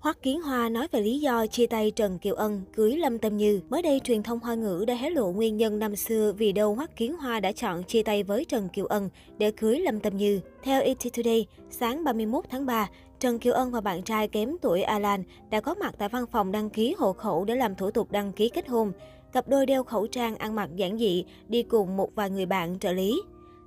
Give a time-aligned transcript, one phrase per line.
[0.00, 3.36] Hoắc Kiến Hoa nói về lý do chia tay Trần Kiều Ân cưới Lâm Tâm
[3.36, 3.60] Như.
[3.68, 6.74] Mới đây, truyền thông Hoa ngữ đã hé lộ nguyên nhân năm xưa vì đâu
[6.74, 9.08] Hoắc Kiến Hoa đã chọn chia tay với Trần Kiều Ân
[9.38, 10.40] để cưới Lâm Tâm Như.
[10.62, 14.82] Theo ET Today, sáng 31 tháng 3, Trần Kiều Ân và bạn trai kém tuổi
[14.82, 18.12] Alan đã có mặt tại văn phòng đăng ký hộ khẩu để làm thủ tục
[18.12, 18.92] đăng ký kết hôn.
[19.32, 22.78] Cặp đôi đeo khẩu trang ăn mặc giản dị, đi cùng một vài người bạn
[22.78, 23.22] trợ lý.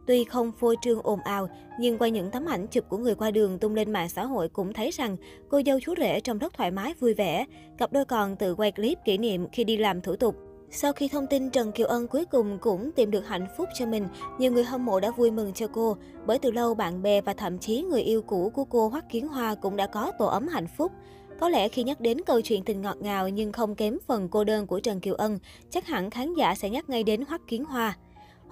[0.07, 1.49] Tuy không phô trương ồn ào,
[1.79, 4.49] nhưng qua những tấm ảnh chụp của người qua đường tung lên mạng xã hội
[4.49, 5.17] cũng thấy rằng
[5.49, 7.45] cô dâu chú rể trông rất thoải mái vui vẻ.
[7.77, 10.35] Cặp đôi còn tự quay clip kỷ niệm khi đi làm thủ tục.
[10.75, 13.85] Sau khi thông tin Trần Kiều Ân cuối cùng cũng tìm được hạnh phúc cho
[13.85, 15.97] mình, nhiều người hâm mộ đã vui mừng cho cô.
[16.25, 19.27] Bởi từ lâu bạn bè và thậm chí người yêu cũ của cô Hoắc Kiến
[19.27, 20.91] Hoa cũng đã có tổ ấm hạnh phúc.
[21.39, 24.43] Có lẽ khi nhắc đến câu chuyện tình ngọt ngào nhưng không kém phần cô
[24.43, 27.65] đơn của Trần Kiều Ân, chắc hẳn khán giả sẽ nhắc ngay đến Hoắc Kiến
[27.65, 27.97] Hoa.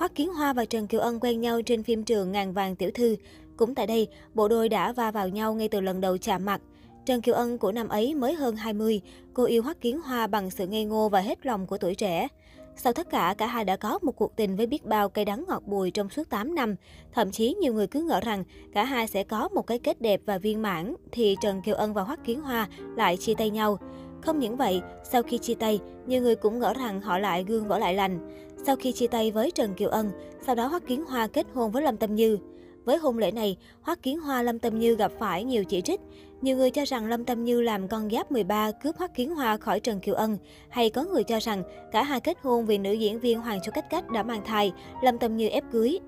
[0.01, 2.89] Hoắc Kiến Hoa và Trần Kiều Ân quen nhau trên phim trường Ngàn vàng tiểu
[2.93, 3.15] thư.
[3.57, 6.61] Cũng tại đây, bộ đôi đã va vào nhau ngay từ lần đầu chạm mặt.
[7.05, 9.01] Trần Kiều Ân của năm ấy mới hơn 20,
[9.33, 12.27] cô yêu Hoắc Kiến Hoa bằng sự ngây ngô và hết lòng của tuổi trẻ.
[12.75, 15.45] Sau tất cả, cả hai đã có một cuộc tình với biết bao cây đắng
[15.47, 16.75] ngọt bùi trong suốt 8 năm.
[17.13, 18.43] Thậm chí nhiều người cứ ngỡ rằng
[18.73, 21.93] cả hai sẽ có một cái kết đẹp và viên mãn, thì Trần Kiều Ân
[21.93, 23.77] và Hoắc Kiến Hoa lại chia tay nhau.
[24.21, 27.67] Không những vậy, sau khi chia tay, nhiều người cũng ngỡ rằng họ lại gương
[27.67, 28.19] vỡ lại lành.
[28.65, 30.11] Sau khi chia tay với Trần Kiều Ân,
[30.45, 32.37] sau đó Hoắc Kiến Hoa kết hôn với Lâm Tâm Như.
[32.85, 36.01] Với hôn lễ này, Hoắc Kiến Hoa Lâm Tâm Như gặp phải nhiều chỉ trích.
[36.41, 39.57] Nhiều người cho rằng Lâm Tâm Như làm con giáp 13 cướp Hoắc Kiến Hoa
[39.57, 40.37] khỏi Trần Kiều Ân,
[40.69, 43.71] hay có người cho rằng cả hai kết hôn vì nữ diễn viên Hoàng Châu
[43.71, 45.99] Cách Cách đã mang thai, Lâm Tâm Như ép cưới.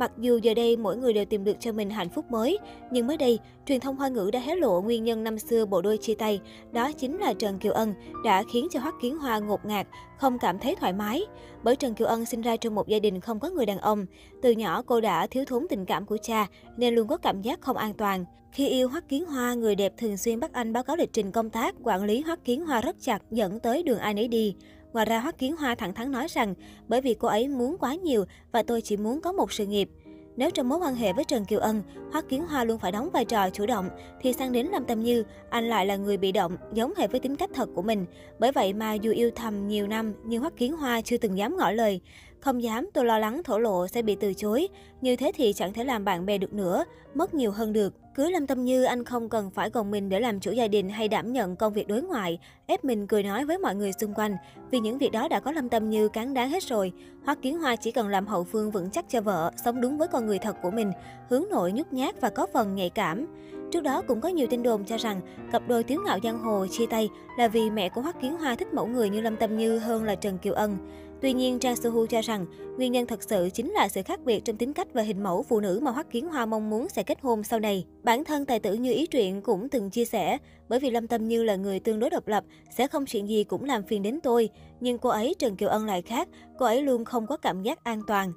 [0.00, 2.58] Mặc dù giờ đây mỗi người đều tìm được cho mình hạnh phúc mới,
[2.90, 5.82] nhưng mới đây, truyền thông Hoa ngữ đã hé lộ nguyên nhân năm xưa bộ
[5.82, 6.40] đôi chia tay,
[6.72, 9.86] đó chính là Trần Kiều Ân đã khiến cho Hoắc Kiến Hoa ngột ngạt,
[10.18, 11.22] không cảm thấy thoải mái.
[11.62, 14.06] Bởi Trần Kiều Ân sinh ra trong một gia đình không có người đàn ông,
[14.42, 17.60] từ nhỏ cô đã thiếu thốn tình cảm của cha nên luôn có cảm giác
[17.60, 18.24] không an toàn.
[18.52, 21.32] Khi yêu Hoắc Kiến Hoa, người đẹp thường xuyên bắt anh báo cáo lịch trình
[21.32, 24.54] công tác, quản lý Hoắc Kiến Hoa rất chặt dẫn tới đường ai nấy đi.
[24.92, 26.54] Ngoài ra, Hoắc Kiến Hoa thẳng thắn nói rằng,
[26.88, 29.88] bởi vì cô ấy muốn quá nhiều và tôi chỉ muốn có một sự nghiệp.
[30.36, 33.10] Nếu trong mối quan hệ với Trần Kiều Ân, Hoắc Kiến Hoa luôn phải đóng
[33.10, 33.88] vai trò chủ động,
[34.20, 37.20] thì sang đến Lâm Tâm Như, anh lại là người bị động, giống hệt với
[37.20, 38.06] tính cách thật của mình.
[38.38, 41.56] Bởi vậy mà dù yêu thầm nhiều năm, nhưng Hoắc Kiến Hoa chưa từng dám
[41.56, 42.00] ngỏ lời.
[42.40, 44.68] Không dám, tôi lo lắng thổ lộ sẽ bị từ chối.
[45.00, 46.84] Như thế thì chẳng thể làm bạn bè được nữa,
[47.14, 47.94] mất nhiều hơn được.
[48.14, 50.88] Cưới Lâm Tâm Như, anh không cần phải gồng mình để làm chủ gia đình
[50.88, 54.14] hay đảm nhận công việc đối ngoại, ép mình cười nói với mọi người xung
[54.14, 54.36] quanh.
[54.70, 56.92] Vì những việc đó đã có Lâm Tâm Như cán đáng hết rồi.
[57.24, 60.08] Hoắc Kiến Hoa chỉ cần làm hậu phương vững chắc cho vợ, sống đúng với
[60.08, 60.92] con người thật của mình,
[61.28, 63.26] hướng nội nhút nhát và có phần nhạy cảm.
[63.72, 65.20] Trước đó cũng có nhiều tin đồn cho rằng
[65.52, 67.08] cặp đôi Tiếu Ngạo Giang Hồ chia tay
[67.38, 70.04] là vì mẹ của Hoắc Kiến Hoa thích mẫu người như Lâm Tâm Như hơn
[70.04, 70.76] là Trần Kiều Ân.
[71.22, 74.44] Tuy nhiên, Trang Sohu cho rằng nguyên nhân thật sự chính là sự khác biệt
[74.44, 77.02] trong tính cách và hình mẫu phụ nữ mà Hoắc Kiến Hoa mong muốn sẽ
[77.02, 77.86] kết hôn sau này.
[78.02, 80.38] Bản thân tài tử như ý truyện cũng từng chia sẻ,
[80.68, 83.44] bởi vì Lâm Tâm Như là người tương đối độc lập, sẽ không chuyện gì
[83.44, 84.48] cũng làm phiền đến tôi.
[84.80, 87.84] Nhưng cô ấy Trần Kiều Ân lại khác, cô ấy luôn không có cảm giác
[87.84, 88.32] an toàn.